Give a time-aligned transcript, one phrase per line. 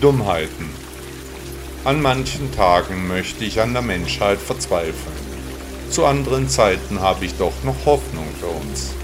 [0.00, 0.70] Dummheiten.
[1.84, 5.20] An manchen Tagen möchte ich an der Menschheit verzweifeln.
[5.90, 8.94] Zu anderen Zeiten habe ich doch noch Hoffnung für uns.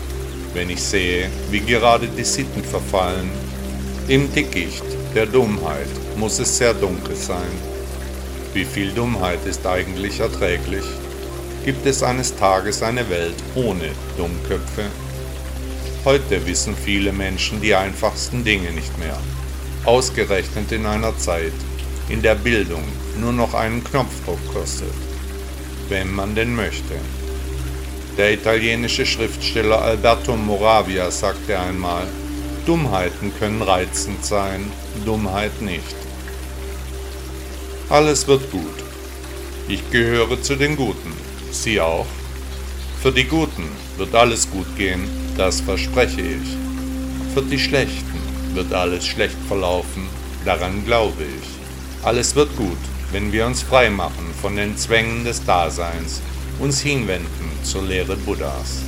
[0.54, 3.30] Wenn ich sehe, wie gerade die Sitten verfallen,
[4.08, 7.52] im Dickicht der Dummheit muss es sehr dunkel sein.
[8.54, 10.84] Wie viel Dummheit ist eigentlich erträglich?
[11.66, 14.84] Gibt es eines Tages eine Welt ohne Dummköpfe?
[16.06, 19.18] Heute wissen viele Menschen die einfachsten Dinge nicht mehr.
[19.86, 21.52] Ausgerechnet in einer Zeit,
[22.08, 22.82] in der Bildung
[23.20, 24.92] nur noch einen Knopfdruck kostet.
[25.88, 26.94] Wenn man denn möchte.
[28.18, 32.04] Der italienische Schriftsteller Alberto Moravia sagte einmal,
[32.66, 34.72] Dummheiten können reizend sein,
[35.04, 35.94] Dummheit nicht.
[37.88, 38.82] Alles wird gut.
[39.68, 41.12] Ich gehöre zu den Guten.
[41.52, 42.06] Sie auch?
[43.00, 46.56] Für die Guten wird alles gut gehen, das verspreche ich.
[47.34, 48.25] Für die Schlechten
[48.56, 50.08] wird alles schlecht verlaufen,
[50.44, 52.04] daran glaube ich.
[52.04, 52.78] Alles wird gut,
[53.12, 56.20] wenn wir uns frei machen von den Zwängen des Daseins,
[56.58, 58.82] uns hinwenden zur Lehre Buddhas.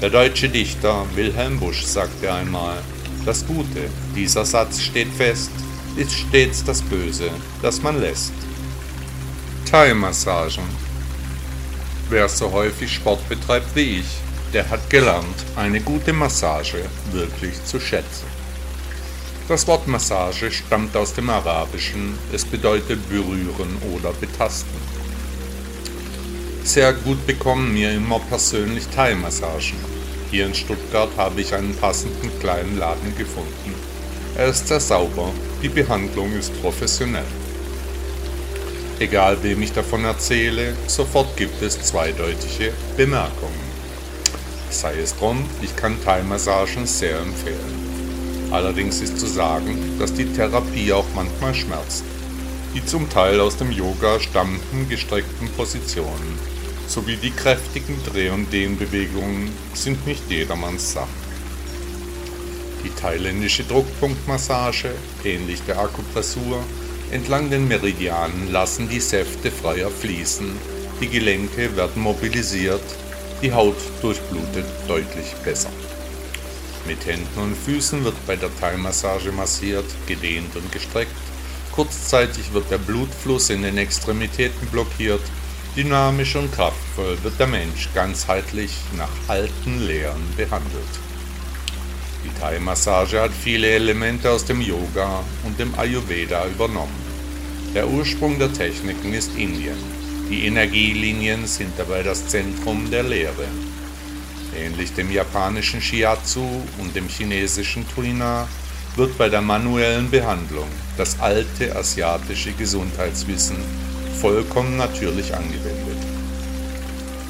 [0.00, 2.78] Der deutsche Dichter Wilhelm Busch sagte einmal,
[3.26, 5.52] das Gute, dieser Satz steht fest,
[5.96, 8.32] ist stets das Böse, das man lässt.
[9.70, 10.64] Thai-Massagen
[12.08, 14.06] Wer so häufig Sport betreibt wie ich,
[14.52, 18.29] der hat gelernt, eine gute Massage wirklich zu schätzen.
[19.50, 24.80] Das Wort Massage stammt aus dem Arabischen, es bedeutet berühren oder betasten.
[26.62, 29.76] Sehr gut bekommen mir immer persönlich Thai-Massagen.
[30.30, 33.74] Hier in Stuttgart habe ich einen passenden kleinen Laden gefunden.
[34.38, 37.26] Er ist sehr sauber, die Behandlung ist professionell.
[39.00, 43.70] Egal wem ich davon erzähle, sofort gibt es zweideutige Bemerkungen.
[44.70, 47.89] Sei es drum, ich kann Thai-Massagen sehr empfehlen.
[48.50, 52.04] Allerdings ist zu sagen, dass die Therapie auch manchmal schmerzt.
[52.74, 56.38] Die zum Teil aus dem Yoga stammenden gestreckten Positionen
[56.86, 61.08] sowie die kräftigen Dreh- und Dehnbewegungen sind nicht jedermanns Sache.
[62.84, 64.90] Die thailändische Druckpunktmassage,
[65.24, 66.64] ähnlich der Akupressur,
[67.10, 70.48] Entlang den Meridianen lassen die Säfte freier fließen,
[71.00, 72.84] die Gelenke werden mobilisiert,
[73.42, 75.70] die Haut durchblutet deutlich besser.
[76.86, 81.12] Mit Händen und Füßen wird bei der Thai-Massage massiert, gedehnt und gestreckt.
[81.72, 85.22] Kurzzeitig wird der Blutfluss in den Extremitäten blockiert.
[85.76, 91.00] Dynamisch und kraftvoll wird der Mensch ganzheitlich nach alten Lehren behandelt.
[92.24, 97.10] Die Thai-Massage hat viele Elemente aus dem Yoga und dem Ayurveda übernommen.
[97.74, 99.78] Der Ursprung der Techniken ist Indien.
[100.28, 103.46] Die Energielinien sind dabei das Zentrum der Lehre.
[104.56, 106.44] Ähnlich dem japanischen Shiatsu
[106.78, 108.48] und dem chinesischen Tuina
[108.96, 113.56] wird bei der manuellen Behandlung das alte asiatische Gesundheitswissen
[114.20, 115.96] vollkommen natürlich angewendet.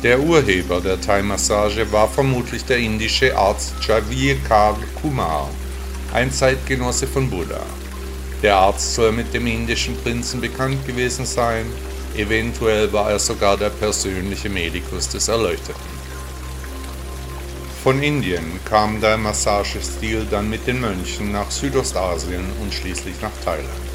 [0.03, 4.37] Der Urheber der Thai-Massage war vermutlich der indische Arzt Javier
[5.01, 5.51] Kumar,
[6.15, 7.61] ein Zeitgenosse von Buddha.
[8.43, 11.67] Der Arzt soll mit dem indischen Prinzen bekannt gewesen sein,
[12.17, 16.00] eventuell war er sogar der persönliche Medikus des Erleuchteten.
[17.91, 23.91] Von Indien kam der Massagestil dann mit den Mönchen nach Südostasien und schließlich nach Thailand,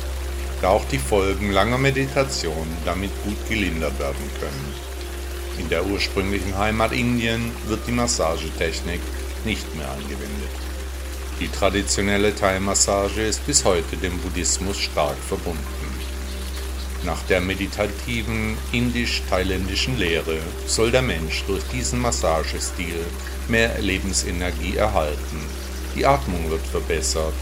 [0.62, 4.74] da auch die Folgen langer Meditation damit gut gelindert werden können.
[5.60, 9.00] In der ursprünglichen Heimat Indien wird die Massagetechnik
[9.46, 10.52] nicht mehr angewendet.
[11.40, 15.85] Die traditionelle Thai-Massage ist bis heute dem Buddhismus stark verbunden.
[17.06, 23.06] Nach der meditativen indisch-thailändischen Lehre soll der Mensch durch diesen Massagestil
[23.48, 25.40] mehr Lebensenergie erhalten.
[25.96, 27.34] Die Atmung wird verbessert,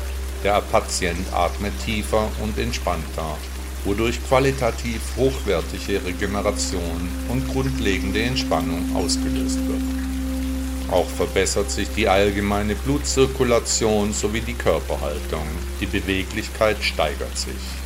[0.44, 3.38] der Patient atmet tiefer und entspannter
[3.86, 9.82] wodurch qualitativ hochwertige Regeneration und grundlegende Entspannung ausgelöst wird.
[10.92, 15.48] Auch verbessert sich die allgemeine Blutzirkulation sowie die Körperhaltung,
[15.82, 17.83] die Beweglichkeit steigert sich.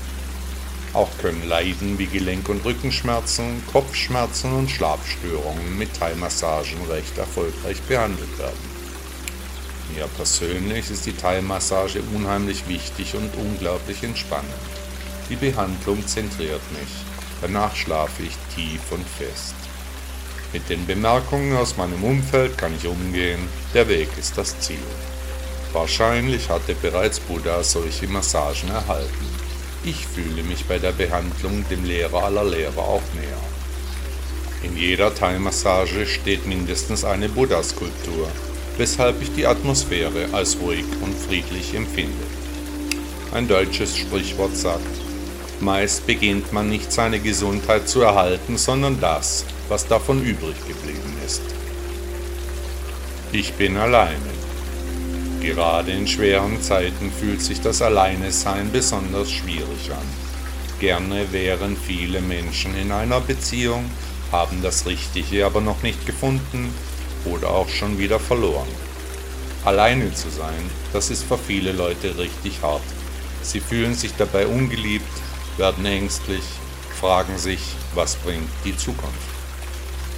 [0.94, 8.38] Auch können Leiden wie Gelenk- und Rückenschmerzen, Kopfschmerzen und Schlafstörungen mit Thai-Massagen recht erfolgreich behandelt
[8.40, 8.78] werden.
[9.94, 14.52] Mir persönlich ist die Thai-Massage unheimlich wichtig und unglaublich entspannend.
[15.30, 16.90] Die Behandlung zentriert mich.
[17.42, 19.56] Danach schlafe ich tief und fest.
[20.54, 23.48] Mit den Bemerkungen aus meinem Umfeld kann ich umgehen.
[23.74, 24.78] Der Weg ist das Ziel.
[25.74, 29.47] Wahrscheinlich hatte bereits Buddha solche Massagen erhalten.
[29.88, 33.40] Ich fühle mich bei der Behandlung dem Lehrer aller Lehrer auch näher.
[34.62, 38.28] In jeder Thai-Massage steht mindestens eine Buddha-Skulptur,
[38.76, 42.26] weshalb ich die Atmosphäre als ruhig und friedlich empfinde.
[43.34, 44.82] Ein deutsches Sprichwort sagt,
[45.62, 51.44] meist beginnt man nicht seine Gesundheit zu erhalten, sondern das, was davon übrig geblieben ist.
[53.32, 54.37] Ich bin alleine.
[55.42, 60.08] Gerade in schweren Zeiten fühlt sich das Alleinesein besonders schwierig an.
[60.80, 63.86] Gerne wären viele Menschen in einer Beziehung,
[64.32, 66.74] haben das Richtige aber noch nicht gefunden
[67.26, 68.68] oder auch schon wieder verloren.
[69.64, 72.82] Alleine zu sein, das ist für viele Leute richtig hart.
[73.42, 75.06] Sie fühlen sich dabei ungeliebt,
[75.58, 76.44] werden ängstlich,
[77.00, 77.60] fragen sich,
[77.94, 79.14] was bringt die Zukunft.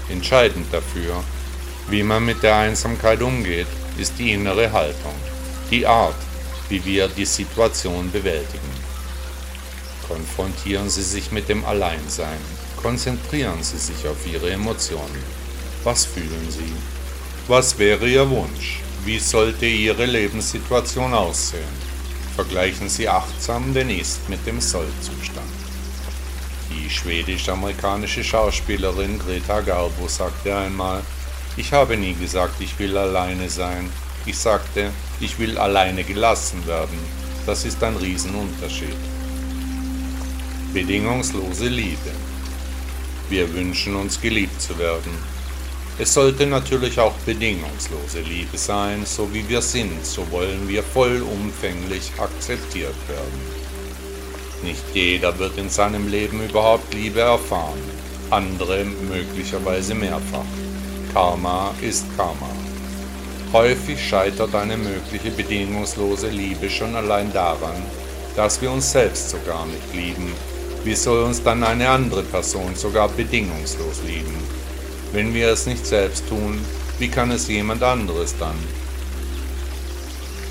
[0.10, 1.24] Entscheidend dafür,
[1.90, 3.68] wie man mit der Einsamkeit umgeht,
[4.00, 5.14] ist die innere Haltung,
[5.70, 6.16] die Art,
[6.70, 8.74] wie wir die Situation bewältigen.
[10.08, 12.40] Konfrontieren Sie sich mit dem Alleinsein,
[12.82, 15.24] konzentrieren Sie sich auf Ihre Emotionen.
[15.84, 16.74] Was fühlen Sie?
[17.48, 18.82] Was wäre Ihr Wunsch?
[19.06, 21.90] Wie sollte Ihre Lebenssituation aussehen?
[22.36, 25.48] Vergleichen Sie achtsam den Ist mit dem Soll-Zustand.
[26.72, 31.02] Die schwedisch-amerikanische Schauspielerin Greta Garbo sagte einmal,
[31.60, 33.90] ich habe nie gesagt, ich will alleine sein.
[34.26, 36.98] Ich sagte, ich will alleine gelassen werden.
[37.46, 38.96] Das ist ein Riesenunterschied.
[40.74, 42.12] Bedingungslose Liebe.
[43.30, 45.12] Wir wünschen uns geliebt zu werden.
[45.98, 52.14] Es sollte natürlich auch bedingungslose Liebe sein, so wie wir sind, so wollen wir vollumfänglich
[52.18, 53.42] akzeptiert werden.
[54.64, 57.82] Nicht jeder wird in seinem Leben überhaupt Liebe erfahren,
[58.30, 60.46] andere möglicherweise mehrfach.
[61.14, 62.50] Karma ist Karma.
[63.52, 67.82] Häufig scheitert eine mögliche bedingungslose Liebe schon allein daran,
[68.36, 70.32] dass wir uns selbst sogar nicht lieben.
[70.84, 74.36] Wie soll uns dann eine andere Person sogar bedingungslos lieben?
[75.12, 76.60] Wenn wir es nicht selbst tun,
[77.00, 78.56] wie kann es jemand anderes dann?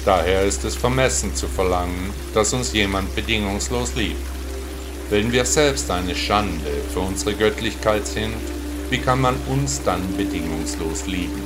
[0.04, 4.26] Daher ist es vermessen zu verlangen, dass uns jemand bedingungslos liebt.
[5.08, 8.34] Wenn wir selbst eine Schande für unsere Göttlichkeit sind,
[8.90, 11.42] wie kann man uns dann bedingungslos lieben?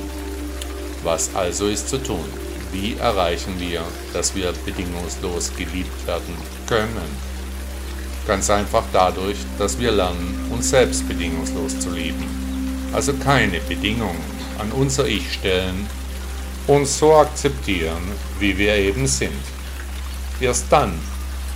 [1.03, 2.25] Was also ist zu tun?
[2.71, 3.81] Wie erreichen wir,
[4.13, 6.35] dass wir bedingungslos geliebt werden
[6.67, 7.33] können?
[8.25, 12.25] Ganz einfach dadurch, dass wir lernen, uns selbst bedingungslos zu lieben.
[12.93, 14.23] Also keine Bedingungen
[14.59, 15.87] an unser Ich stellen,
[16.67, 18.03] uns so akzeptieren,
[18.39, 19.31] wie wir eben sind.
[20.39, 20.93] Erst dann,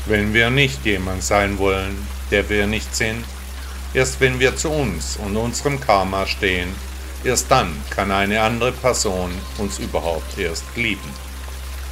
[0.05, 1.95] wenn wir nicht jemand sein wollen,
[2.31, 3.23] der wir nicht sind,
[3.93, 6.69] erst wenn wir zu uns und unserem Karma stehen,
[7.23, 11.09] erst dann kann eine andere Person uns überhaupt erst lieben.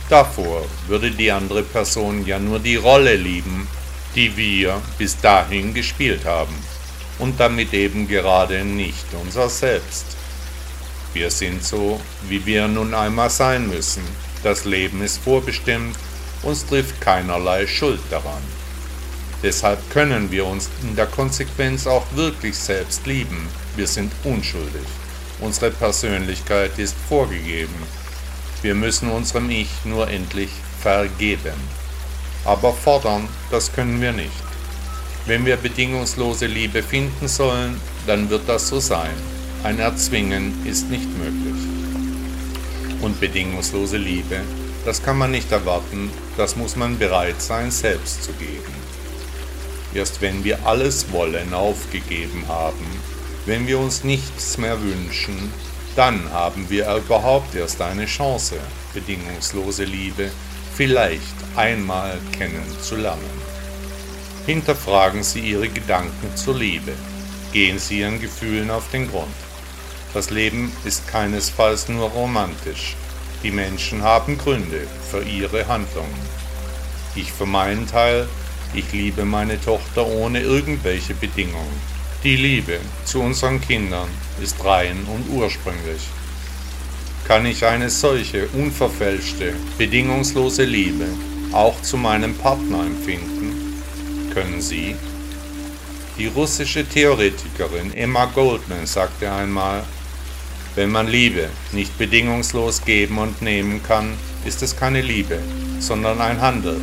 [0.09, 3.67] Davor würde die andere Person ja nur die Rolle lieben,
[4.15, 6.55] die wir bis dahin gespielt haben,
[7.19, 10.05] und damit eben gerade nicht unser Selbst.
[11.13, 14.03] Wir sind so, wie wir nun einmal sein müssen.
[14.43, 15.97] Das Leben ist vorbestimmt,
[16.43, 18.54] uns trifft keinerlei Schuld daran.
[19.43, 23.47] Deshalb können wir uns in der Konsequenz auch wirklich selbst lieben.
[23.75, 24.87] Wir sind unschuldig.
[25.39, 27.75] Unsere Persönlichkeit ist vorgegeben.
[28.61, 30.49] Wir müssen unserem Ich nur endlich
[30.81, 31.53] vergeben.
[32.45, 34.31] Aber fordern, das können wir nicht.
[35.25, 39.15] Wenn wir bedingungslose Liebe finden sollen, dann wird das so sein.
[39.63, 41.63] Ein Erzwingen ist nicht möglich.
[43.01, 44.41] Und bedingungslose Liebe,
[44.85, 48.84] das kann man nicht erwarten, das muss man bereit sein, selbst zu geben.
[49.95, 52.85] Erst wenn wir alles Wollen aufgegeben haben,
[53.45, 55.53] wenn wir uns nichts mehr wünschen,
[55.95, 58.57] dann haben wir überhaupt erst eine Chance,
[58.93, 60.29] bedingungslose Liebe
[60.75, 63.23] vielleicht einmal kennenzulernen.
[64.45, 66.91] Hinterfragen Sie Ihre Gedanken zur Liebe,
[67.53, 69.33] gehen Sie Ihren Gefühlen auf den Grund.
[70.13, 72.95] Das Leben ist keinesfalls nur romantisch.
[73.43, 76.19] Die Menschen haben Gründe für ihre Handlungen.
[77.15, 78.27] Ich für meinen Teil,
[78.75, 81.79] ich liebe meine Tochter ohne irgendwelche Bedingungen.
[82.23, 84.07] Die Liebe zu unseren Kindern
[84.41, 86.01] ist rein und ursprünglich.
[87.27, 91.05] Kann ich eine solche unverfälschte, bedingungslose Liebe
[91.51, 93.81] auch zu meinem Partner empfinden?
[94.33, 94.95] Können Sie?
[96.17, 99.83] Die russische Theoretikerin Emma Goldman sagte einmal,
[100.75, 104.13] Wenn man Liebe nicht bedingungslos geben und nehmen kann,
[104.45, 105.39] ist es keine Liebe,
[105.79, 106.79] sondern ein Handel,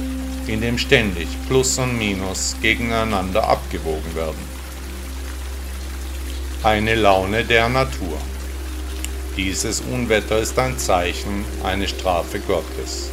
[0.46, 4.52] in dem ständig Plus und Minus gegeneinander abgewogen werden.
[6.62, 8.18] Eine Laune der Natur.
[9.36, 13.10] Dieses Unwetter ist ein Zeichen, eine Strafe Gottes.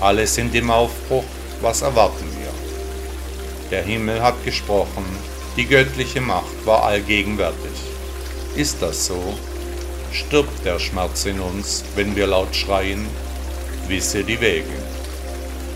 [0.00, 1.24] Alle sind im Aufbruch,
[1.60, 2.52] was erwarten wir?
[3.70, 5.04] Der Himmel hat gesprochen,
[5.56, 7.78] die göttliche Macht war allgegenwärtig.
[8.56, 9.38] Ist das so?
[10.12, 13.06] Stirbt der Schmerz in uns, wenn wir laut schreien?
[13.88, 14.83] Wisse die Wege.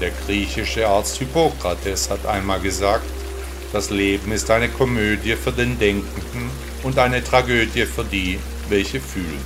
[0.00, 3.05] Der griechische Arzt Hippokrates hat einmal gesagt,
[3.73, 6.50] das Leben ist eine Komödie für den Denkenden
[6.85, 8.38] und eine Tragödie für die,
[8.69, 9.43] welche fühlen.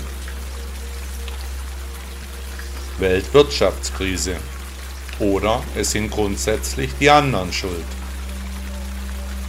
[2.99, 4.37] Weltwirtschaftskrise.
[5.19, 7.85] Oder es sind grundsätzlich die anderen schuld.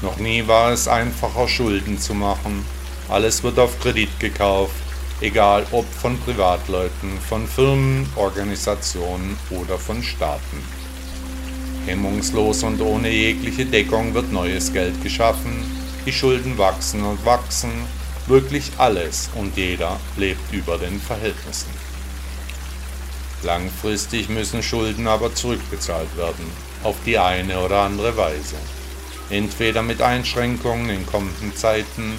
[0.02, 2.66] Noch nie war es einfacher, Schulden zu machen.
[3.10, 4.76] Alles wird auf Kredit gekauft,
[5.22, 10.83] egal ob von Privatleuten, von Firmen, Organisationen oder von Staaten.
[11.86, 15.64] Hemmungslos und ohne jegliche Deckung wird neues Geld geschaffen,
[16.06, 17.72] die Schulden wachsen und wachsen,
[18.28, 21.70] wirklich alles und jeder lebt über den Verhältnissen.
[23.44, 26.46] Langfristig müssen Schulden aber zurückbezahlt werden,
[26.84, 28.56] auf die eine oder andere Weise.
[29.30, 32.14] Entweder mit Einschränkungen in kommenden Zeiten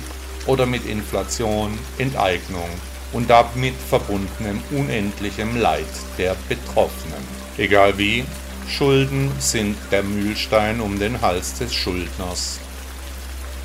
[0.47, 2.69] oder mit Inflation, Enteignung
[3.13, 5.87] und damit verbundenem unendlichem Leid
[6.19, 7.25] der Betroffenen.
[7.57, 8.25] Egal wie,
[8.69, 12.59] Schulden sind der Mühlstein um den Hals des Schuldners.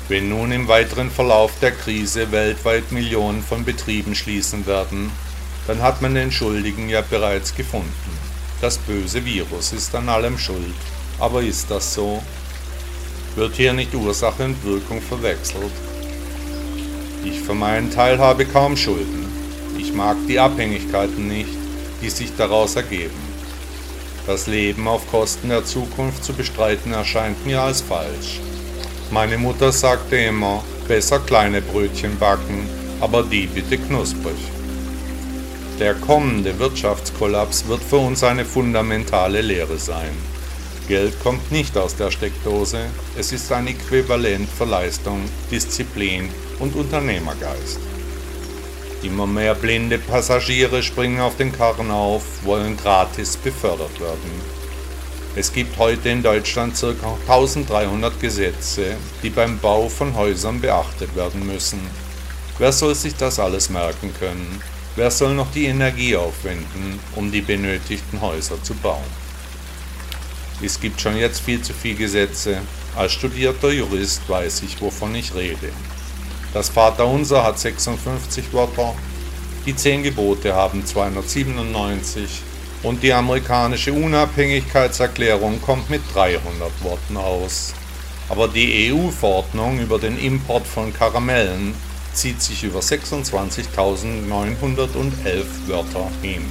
[0.08, 5.10] Wenn nun im weiteren Verlauf der Krise weltweit Millionen von Betrieben schließen werden,
[5.66, 8.18] dann hat man den Schuldigen ja bereits gefunden.
[8.60, 10.74] Das böse Virus ist an allem schuld.
[11.18, 12.22] Aber ist das so?
[13.36, 15.72] Wird hier nicht Ursache und Wirkung verwechselt?
[17.24, 19.28] Ich für meinen Teil habe kaum Schulden.
[19.78, 21.56] Ich mag die Abhängigkeiten nicht,
[22.02, 23.29] die sich daraus ergeben.
[24.30, 28.38] Das Leben auf Kosten der Zukunft zu bestreiten erscheint mir als falsch.
[29.10, 32.68] Meine Mutter sagte immer, besser kleine Brötchen backen,
[33.00, 34.38] aber die bitte knusprig.
[35.80, 40.12] Der kommende Wirtschaftskollaps wird für uns eine fundamentale Lehre sein.
[40.86, 42.82] Geld kommt nicht aus der Steckdose,
[43.18, 46.28] es ist ein Äquivalent für Leistung, Disziplin
[46.60, 47.80] und Unternehmergeist.
[49.02, 54.60] Immer mehr blinde Passagiere springen auf den Karren auf, wollen gratis befördert werden.
[55.36, 57.16] Es gibt heute in Deutschland ca.
[57.26, 61.80] 1300 Gesetze, die beim Bau von Häusern beachtet werden müssen.
[62.58, 64.60] Wer soll sich das alles merken können?
[64.96, 69.06] Wer soll noch die Energie aufwenden, um die benötigten Häuser zu bauen?
[70.62, 72.58] Es gibt schon jetzt viel zu viele Gesetze.
[72.94, 75.72] Als studierter Jurist weiß ich, wovon ich rede.
[76.52, 78.94] Das Vaterunser hat 56 Wörter,
[79.66, 82.42] die 10 Gebote haben 297
[82.82, 87.72] und die amerikanische Unabhängigkeitserklärung kommt mit 300 Worten aus.
[88.28, 91.74] Aber die EU-Verordnung über den Import von Karamellen
[92.14, 96.44] zieht sich über 26.911 Wörter hin.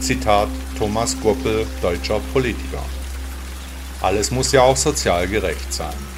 [0.00, 0.48] Zitat
[0.78, 2.82] Thomas Goppel, deutscher Politiker.
[4.02, 6.11] Alles muss ja auch sozial gerecht sein.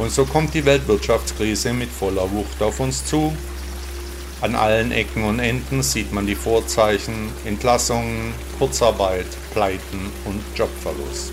[0.00, 3.34] Und so kommt die Weltwirtschaftskrise mit voller Wucht auf uns zu.
[4.40, 11.32] An allen Ecken und Enden sieht man die Vorzeichen, Entlassungen, Kurzarbeit, Pleiten und Jobverlust.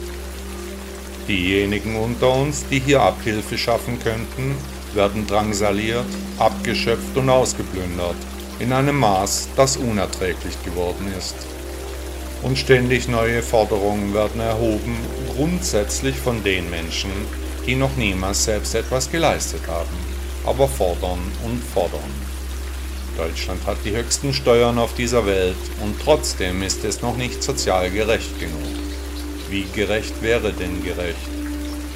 [1.29, 4.57] Diejenigen unter uns, die hier Abhilfe schaffen könnten,
[4.93, 6.05] werden drangsaliert,
[6.37, 8.17] abgeschöpft und ausgeplündert,
[8.59, 11.35] in einem Maß, das unerträglich geworden ist.
[12.43, 14.97] Und ständig neue Forderungen werden erhoben,
[15.37, 17.11] grundsätzlich von den Menschen,
[17.67, 19.95] die noch niemals selbst etwas geleistet haben,
[20.45, 22.27] aber fordern und fordern.
[23.17, 27.91] Deutschland hat die höchsten Steuern auf dieser Welt und trotzdem ist es noch nicht sozial
[27.91, 28.61] gerecht genug.
[29.49, 31.17] Wie gerecht wäre denn gerecht?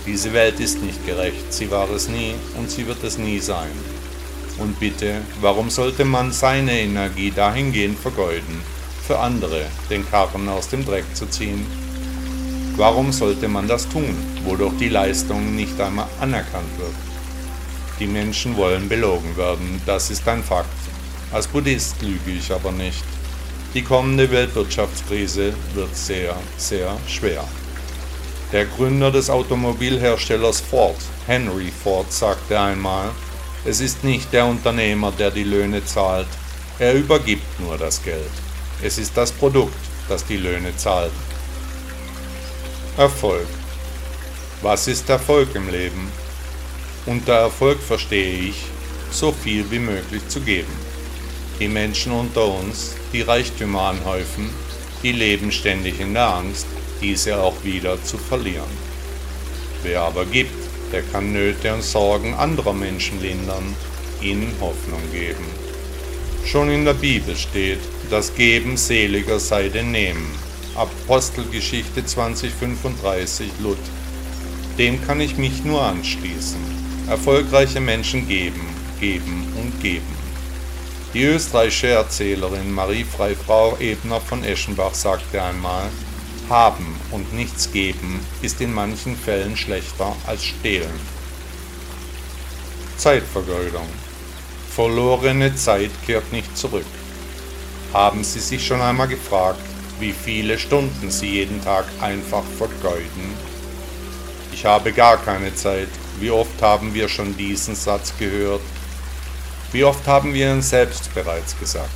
[0.06, 3.72] Diese Welt ist nicht gerecht, sie war es nie und sie wird es nie sein.
[4.58, 8.62] Und bitte, warum sollte man seine Energie dahingehend vergeuden,
[9.08, 11.66] für andere den Karren aus dem Dreck zu ziehen
[12.78, 16.96] Warum sollte man das tun, wodurch die Leistung nicht einmal anerkannt wird?
[18.00, 20.70] Die Menschen wollen belogen werden, das ist ein Fakt.
[21.32, 23.04] Als Buddhist lüge ich aber nicht.
[23.74, 27.44] Die kommende Weltwirtschaftskrise wird sehr, sehr schwer.
[28.52, 30.98] Der Gründer des Automobilherstellers Ford,
[31.28, 33.10] Henry Ford, sagte einmal,
[33.64, 36.28] es ist nicht der Unternehmer, der die Löhne zahlt,
[36.80, 38.32] er übergibt nur das Geld.
[38.82, 39.78] Es ist das Produkt,
[40.10, 41.12] das die Löhne zahlt.
[42.98, 43.48] Erfolg.
[44.62, 46.12] Was ist Erfolg im Leben?
[47.06, 48.66] Unter Erfolg verstehe ich,
[49.12, 50.74] so viel wie möglich zu geben.
[51.58, 54.50] Die Menschen unter uns, die Reichtümer anhäufen,
[55.04, 56.68] die leben ständig in der Angst,
[57.00, 58.78] diese auch wieder zu verlieren.
[59.84, 60.52] Wer aber gibt,
[60.92, 63.74] der kann Nöte und Sorgen anderer Menschen lindern,
[64.22, 65.46] ihnen Hoffnung geben.
[66.46, 67.80] Schon in der Bibel steht,
[68.10, 70.41] das Geben seliger sei denn Nehmen.
[70.76, 73.78] Apostelgeschichte 2035 Lut.
[74.78, 76.62] Dem kann ich mich nur anschließen.
[77.10, 78.66] Erfolgreiche Menschen geben,
[78.98, 80.16] geben und geben.
[81.14, 85.90] Die österreichische Erzählerin Marie Freifrau Ebner von Eschenbach sagte einmal,
[86.50, 91.00] haben und nichts geben ist in manchen Fällen schlechter als stehlen.
[92.96, 93.88] Zeitvergeudung.
[94.74, 96.86] Verlorene Zeit kehrt nicht zurück.
[97.92, 99.60] Haben Sie sich schon einmal gefragt,
[100.02, 103.36] wie viele Stunden Sie jeden Tag einfach vergeuden?
[104.52, 105.90] Ich habe gar keine Zeit.
[106.20, 108.62] Wie oft haben wir schon diesen Satz gehört?
[109.72, 111.92] Wie oft haben wir ihn selbst bereits gesagt?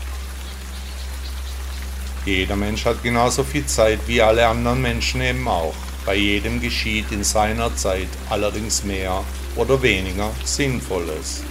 [2.25, 5.75] Jeder Mensch hat genauso viel Zeit wie alle anderen Menschen eben auch.
[6.05, 9.24] Bei jedem geschieht in seiner Zeit allerdings mehr
[9.55, 11.43] oder weniger Sinnvolles.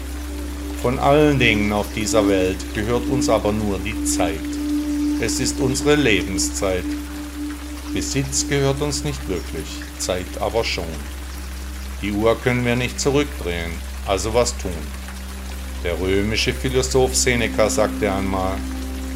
[0.82, 4.53] Von allen Dingen auf dieser Welt gehört uns aber nur die Zeit.
[5.25, 6.85] Es ist unsere Lebenszeit.
[7.95, 9.64] Besitz gehört uns nicht wirklich,
[9.99, 10.85] Zeit aber schon.
[12.02, 13.73] Die Uhr können wir nicht zurückdrehen,
[14.07, 14.76] also was tun?
[15.83, 18.59] Der römische Philosoph Seneca sagte einmal,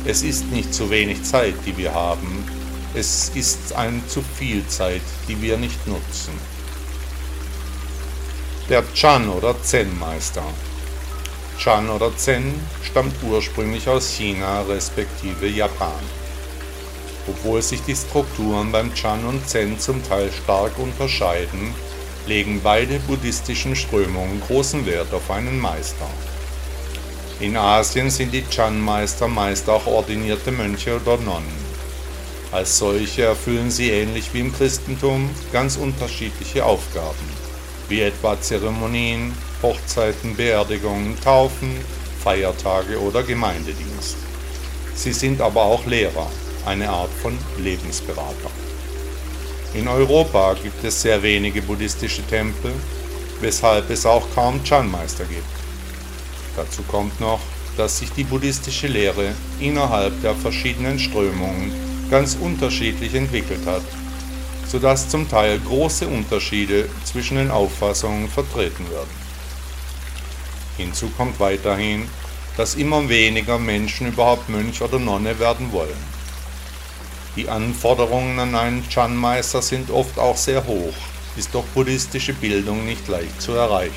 [0.06, 2.42] es ist nicht zu wenig Zeit, die wir haben,
[2.94, 6.32] es ist ein zu viel Zeit, die wir nicht nutzen.
[8.70, 10.44] Der Chan oder Zen-Meister.
[11.58, 16.00] Chan oder Zen stammt ursprünglich aus China respektive Japan.
[17.26, 21.74] Obwohl sich die Strukturen beim Chan und Zen zum Teil stark unterscheiden,
[22.26, 26.08] legen beide buddhistischen Strömungen großen Wert auf einen Meister.
[27.40, 31.68] In Asien sind die Chan-Meister meist auch ordinierte Mönche oder Nonnen.
[32.50, 37.28] Als solche erfüllen sie ähnlich wie im Christentum ganz unterschiedliche Aufgaben,
[37.88, 41.76] wie etwa Zeremonien, Hochzeiten, Beerdigungen, Taufen,
[42.22, 44.16] Feiertage oder Gemeindedienst.
[44.94, 46.28] Sie sind aber auch Lehrer,
[46.66, 48.50] eine Art von Lebensberater.
[49.74, 52.72] In Europa gibt es sehr wenige buddhistische Tempel,
[53.40, 55.44] weshalb es auch kaum Chan-Meister gibt.
[56.56, 57.40] Dazu kommt noch,
[57.76, 61.72] dass sich die buddhistische Lehre innerhalb der verschiedenen Strömungen
[62.10, 63.82] ganz unterschiedlich entwickelt hat,
[64.66, 69.27] sodass zum Teil große Unterschiede zwischen den Auffassungen vertreten werden.
[70.78, 72.08] Hinzu kommt weiterhin,
[72.56, 76.18] dass immer weniger Menschen überhaupt Mönch oder Nonne werden wollen.
[77.36, 80.94] Die Anforderungen an einen Chan-Meister sind oft auch sehr hoch,
[81.36, 83.92] ist doch buddhistische Bildung nicht leicht zu erreichen.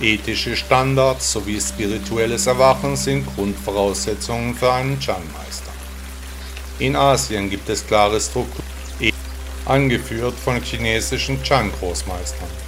[0.00, 5.72] Ethische Standards sowie spirituelles Erwachen sind Grundvoraussetzungen für einen Chan-Meister.
[6.78, 8.64] In Asien gibt es klare Strukturen,
[9.64, 12.65] angeführt von chinesischen Chan-Großmeistern.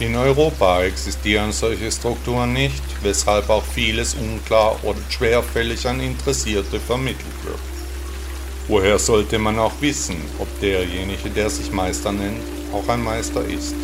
[0.00, 7.44] In Europa existieren solche Strukturen nicht, weshalb auch vieles unklar oder schwerfällig an Interessierte vermittelt
[7.44, 7.60] wird.
[8.66, 13.76] Woher sollte man auch wissen, ob derjenige, der sich Meister nennt, auch ein Meister ist?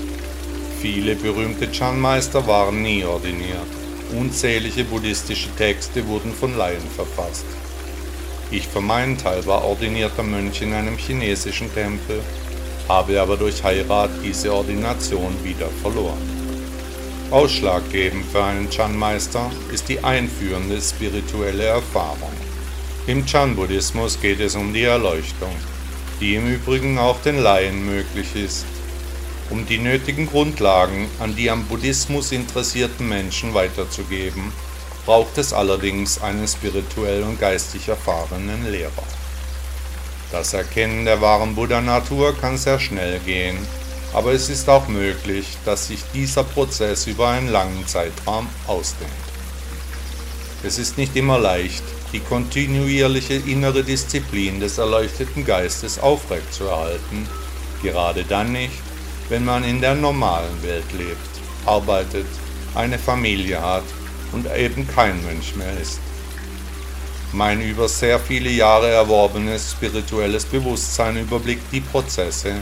[0.83, 3.70] Viele berühmte Chan-Meister waren nie ordiniert.
[4.18, 7.44] Unzählige buddhistische Texte wurden von Laien verfasst.
[8.51, 12.20] Ich für meinen Teil war ordinierter Mönch in einem chinesischen Tempel,
[12.90, 16.20] habe aber durch Heirat diese Ordination wieder verloren.
[17.31, 22.33] Ausschlaggebend für einen Chan-Meister ist die einführende spirituelle Erfahrung.
[23.07, 25.55] Im Chan-Buddhismus geht es um die Erleuchtung,
[26.20, 28.66] die im Übrigen auch den Laien möglich ist
[29.50, 34.53] um die nötigen Grundlagen an die am Buddhismus interessierten Menschen weiterzugeben,
[35.05, 39.19] braucht es allerdings einen spirituell und geistig erfahrenen Lehrer.
[40.32, 43.58] Das Erkennen der wahren Buddha-Natur kann sehr schnell gehen,
[44.12, 49.10] aber es ist auch möglich, dass sich dieser Prozess über einen langen Zeitraum ausdehnt.
[50.62, 57.26] Es ist nicht immer leicht, die kontinuierliche innere Disziplin des erleuchteten Geistes aufrechtzuerhalten,
[57.82, 58.82] gerade dann nicht,
[59.30, 61.18] wenn man in der normalen Welt lebt,
[61.66, 62.26] arbeitet,
[62.74, 63.84] eine Familie hat
[64.32, 66.00] und eben kein Mönch mehr ist.
[67.32, 72.54] Mein über sehr viele Jahre erworbenes spirituelles Bewusstsein überblickt die Prozesse,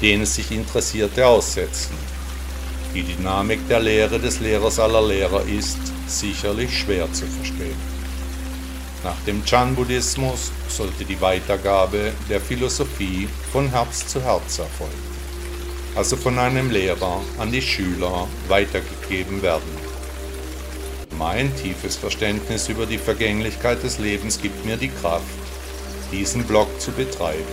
[0.00, 1.94] denen sich Interessierte aussetzen.
[2.94, 7.76] Die Dynamik der Lehre des Lehrers aller Lehrer ist sicherlich schwer zu verstehen.
[9.04, 15.10] Nach dem Chan-Buddhismus sollte die Weitergabe der Philosophie von Herz zu Herz erfolgen
[15.94, 19.79] also von einem Lehrer an die Schüler weitergegeben werden.
[21.20, 25.26] Mein tiefes Verständnis über die Vergänglichkeit des Lebens gibt mir die Kraft,
[26.10, 27.44] diesen Blog zu betreiben.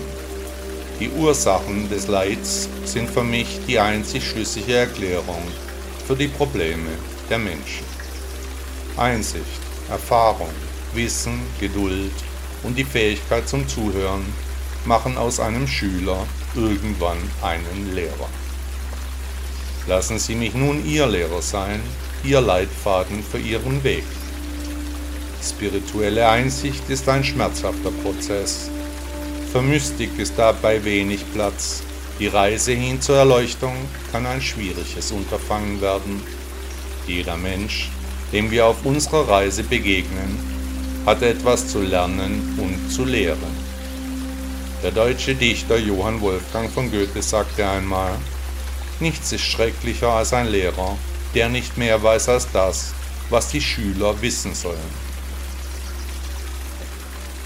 [1.01, 5.43] Die Ursachen des Leids sind für mich die einzig schlüssige Erklärung
[6.07, 6.91] für die Probleme
[7.29, 7.85] der Menschen.
[8.95, 10.55] Einsicht, Erfahrung,
[10.93, 12.13] Wissen, Geduld
[12.63, 14.25] und die Fähigkeit zum Zuhören
[14.85, 16.25] machen aus einem Schüler
[16.55, 18.29] irgendwann einen Lehrer.
[19.87, 21.81] Lassen Sie mich nun Ihr Lehrer sein,
[22.23, 24.03] Ihr Leitfaden für Ihren Weg.
[25.41, 28.69] Spirituelle Einsicht ist ein schmerzhafter Prozess.
[29.51, 31.83] Für Mystik ist dabei wenig Platz.
[32.19, 33.75] Die Reise hin zur Erleuchtung
[34.11, 36.21] kann ein schwieriges Unterfangen werden.
[37.07, 37.89] Jeder Mensch,
[38.33, 40.39] dem wir auf unserer Reise begegnen,
[41.05, 43.67] hat etwas zu lernen und zu lehren.
[44.83, 48.11] Der deutsche Dichter Johann Wolfgang von Goethe sagte einmal,
[48.99, 50.97] Nichts ist schrecklicher als ein Lehrer,
[51.37, 52.93] der nicht mehr weiß als das,
[53.29, 54.91] was die Schüler wissen sollen.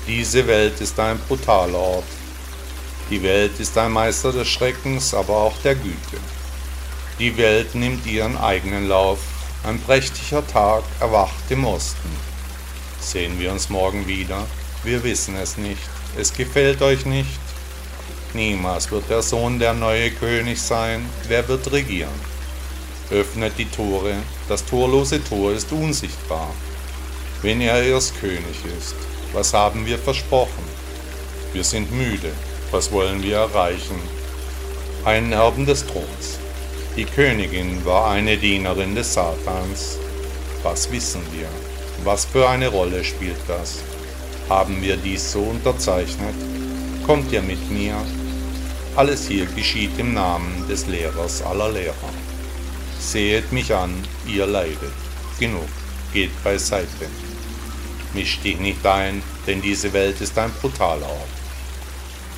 [0.07, 2.05] Diese Welt ist ein brutaler Ort.
[3.09, 6.17] Die Welt ist ein Meister des Schreckens, aber auch der Güte.
[7.19, 9.19] Die Welt nimmt ihren eigenen Lauf.
[9.65, 12.11] Ein prächtiger Tag erwacht im Osten.
[13.01, 14.47] Sehen wir uns morgen wieder?
[14.85, 15.89] Wir wissen es nicht.
[16.17, 17.41] Es gefällt euch nicht?
[18.33, 21.09] Niemals wird der Sohn der neue König sein.
[21.27, 22.31] Wer wird regieren?
[23.11, 24.13] Öffnet die Tore.
[24.47, 26.49] Das torlose Tor ist unsichtbar.
[27.41, 28.95] Wenn er erst König ist,
[29.33, 30.63] was haben wir versprochen?
[31.51, 32.31] Wir sind müde.
[32.71, 33.99] Was wollen wir erreichen?
[35.03, 36.39] Einen Erben des Throns.
[36.95, 39.97] Die Königin war eine Dienerin des Satans.
[40.63, 41.49] Was wissen wir?
[42.05, 43.79] Was für eine Rolle spielt das?
[44.47, 46.35] Haben wir dies so unterzeichnet?
[47.05, 47.95] Kommt ihr mit mir?
[48.95, 52.20] Alles hier geschieht im Namen des Lehrers aller Lehrer.
[53.01, 53.91] Sehet mich an,
[54.27, 54.93] ihr leidet.
[55.39, 55.67] Genug,
[56.13, 57.07] geht beiseite.
[58.13, 61.35] Misch dich nicht ein, denn diese Welt ist ein brutaler Ort.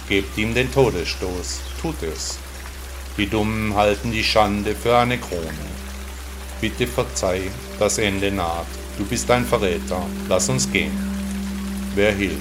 [0.08, 2.40] Gebt ihm den Todesstoß, tut es.
[3.18, 5.68] Die Dummen halten die Schande für eine Krone.
[6.62, 8.66] Bitte verzeih, das Ende naht.
[8.98, 10.98] Du bist ein Verräter, lass uns gehen.
[11.94, 12.40] Wer hilft?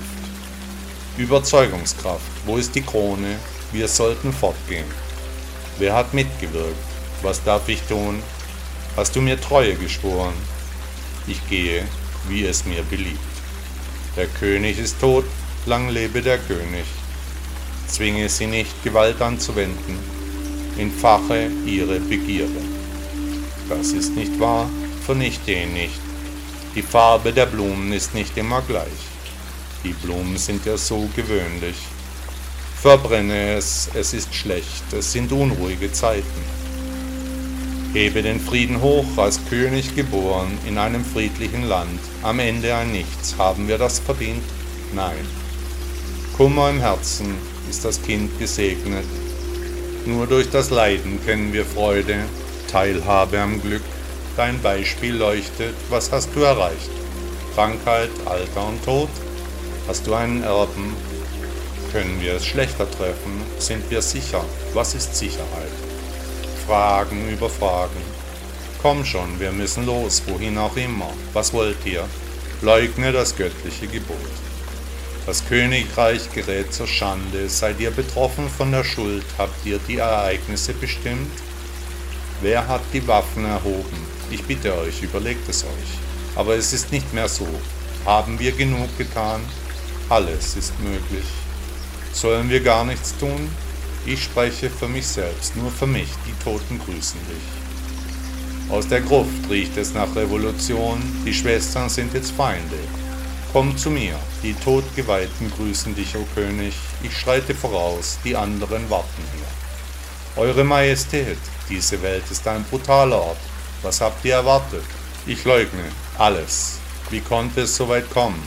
[1.18, 3.36] Überzeugungskraft, wo ist die Krone?
[3.72, 4.86] Wir sollten fortgehen.
[5.78, 6.91] Wer hat mitgewirkt?
[7.22, 8.20] Was darf ich tun?
[8.96, 10.34] Hast du mir Treue geschworen?
[11.28, 11.84] Ich gehe,
[12.28, 13.18] wie es mir beliebt.
[14.16, 15.24] Der König ist tot,
[15.64, 16.84] lang lebe der König.
[17.86, 19.98] Zwinge sie nicht, Gewalt anzuwenden,
[20.76, 22.60] entfache ihre Begierde.
[23.68, 24.68] Das ist nicht wahr,
[25.06, 26.00] vernichte ihn nicht.
[26.74, 29.02] Die Farbe der Blumen ist nicht immer gleich.
[29.84, 31.76] Die Blumen sind ja so gewöhnlich.
[32.80, 36.61] Verbrenne es, es ist schlecht, es sind unruhige Zeiten.
[37.92, 43.34] Hebe den Frieden hoch, als König geboren, in einem friedlichen Land, am Ende ein Nichts.
[43.36, 44.42] Haben wir das verdient?
[44.94, 45.26] Nein.
[46.34, 47.34] Kummer im Herzen
[47.68, 49.04] ist das Kind gesegnet.
[50.06, 52.16] Nur durch das Leiden kennen wir Freude,
[52.70, 53.82] Teilhabe am Glück.
[54.38, 56.90] Dein Beispiel leuchtet, was hast du erreicht?
[57.54, 59.10] Krankheit, Alter und Tod?
[59.86, 60.96] Hast du einen Erben,
[61.92, 63.42] können wir es schlechter treffen?
[63.58, 64.42] Sind wir sicher?
[64.72, 65.91] Was ist Sicherheit?
[66.66, 68.00] Fragen über Fragen.
[68.80, 71.10] Komm schon, wir müssen los, wohin auch immer.
[71.32, 72.04] Was wollt ihr?
[72.60, 74.16] Leugne das göttliche Gebot.
[75.26, 77.48] Das Königreich gerät zur Schande.
[77.48, 79.24] Seid ihr betroffen von der Schuld?
[79.38, 81.32] Habt ihr die Ereignisse bestimmt?
[82.40, 84.06] Wer hat die Waffen erhoben?
[84.30, 85.98] Ich bitte euch, überlegt es euch.
[86.36, 87.46] Aber es ist nicht mehr so.
[88.04, 89.42] Haben wir genug getan?
[90.08, 91.26] Alles ist möglich.
[92.12, 93.48] Sollen wir gar nichts tun?
[94.04, 98.70] Ich spreche für mich selbst, nur für mich, die Toten grüßen dich.
[98.72, 102.78] Aus der Gruft riecht es nach Revolution, die Schwestern sind jetzt Feinde.
[103.52, 108.90] Komm zu mir, die Todgeweihten grüßen dich, o oh König, ich schreite voraus, die anderen
[108.90, 110.42] warten hier.
[110.42, 111.38] Eure Majestät,
[111.68, 113.40] diese Welt ist ein brutaler Ort.
[113.82, 114.84] Was habt ihr erwartet?
[115.26, 115.84] Ich leugne
[116.18, 116.78] alles.
[117.10, 118.42] Wie konnte es so weit kommen?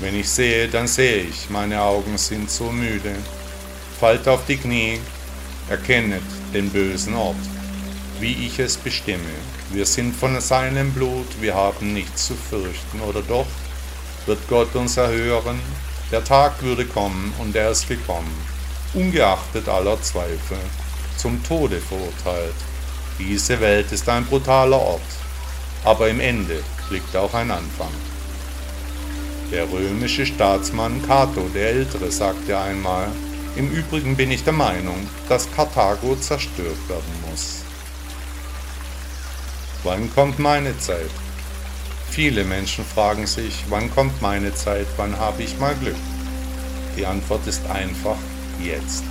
[0.00, 3.14] Wenn ich sehe, dann sehe ich, meine Augen sind so müde.
[4.00, 5.00] Fallt auf die Knie,
[5.68, 6.22] erkennet
[6.54, 7.34] den bösen Ort,
[8.20, 9.34] wie ich es bestimme.
[9.72, 13.48] Wir sind von seinem Blut, wir haben nichts zu fürchten, oder doch?
[14.26, 15.58] Wird Gott uns erhören?
[16.12, 18.32] Der Tag würde kommen und er ist gekommen,
[18.94, 20.58] ungeachtet aller Zweifel,
[21.16, 22.54] zum Tode verurteilt.
[23.18, 25.00] Diese Welt ist ein brutaler Ort,
[25.84, 27.90] aber im Ende liegt auch ein Anfang.
[29.50, 33.08] Der römische Staatsmann Cato der Ältere sagte einmal,
[33.56, 37.62] im Übrigen bin ich der Meinung, dass Karthago zerstört werden muss.
[39.84, 41.10] Wann kommt meine Zeit?
[42.10, 45.96] Viele Menschen fragen sich, wann kommt meine Zeit, wann habe ich mal Glück?
[46.96, 48.16] Die Antwort ist einfach
[48.60, 49.04] jetzt.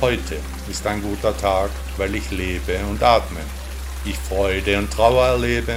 [0.00, 0.36] Heute
[0.70, 3.40] ist ein guter Tag, weil ich lebe und atme.
[4.04, 5.74] Ich Freude und Trauer erlebe,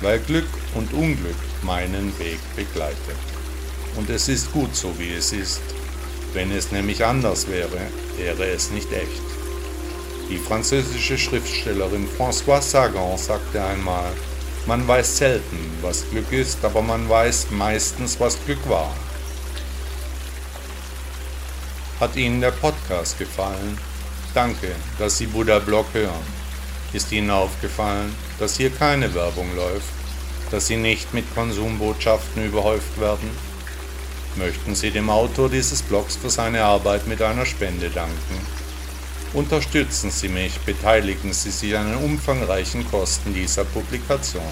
[0.00, 3.16] weil Glück und Unglück meinen Weg begleitet.
[3.96, 5.62] Und es ist gut so, wie es ist.
[6.34, 7.80] Wenn es nämlich anders wäre,
[8.18, 9.22] wäre es nicht echt.
[10.28, 14.10] Die französische Schriftstellerin Françoise Sagan sagte einmal,
[14.66, 18.92] man weiß selten, was Glück ist, aber man weiß meistens, was Glück war.
[22.00, 23.78] Hat Ihnen der Podcast gefallen?
[24.34, 26.26] Danke, dass Sie Buddha Blog hören.
[26.92, 29.92] Ist Ihnen aufgefallen, dass hier keine Werbung läuft,
[30.50, 33.53] dass Sie nicht mit Konsumbotschaften überhäuft werden?
[34.36, 38.64] Möchten Sie dem Autor dieses Blogs für seine Arbeit mit einer Spende danken?
[39.32, 44.42] Unterstützen Sie mich, beteiligen Sie sich an den umfangreichen Kosten dieser Publikation.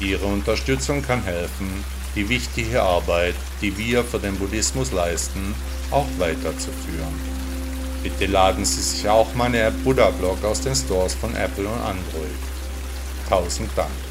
[0.00, 5.54] Ihre Unterstützung kann helfen, die wichtige Arbeit, die wir für den Buddhismus leisten,
[5.90, 7.38] auch weiterzuführen.
[8.02, 11.80] Bitte laden Sie sich auch meine App Buddha Blog aus den Stores von Apple und
[11.80, 12.38] Android.
[13.28, 14.07] Tausend Dank.